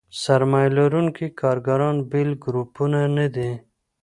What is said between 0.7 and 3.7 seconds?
لرونکي کارګران بېل ګروپونه نه دي.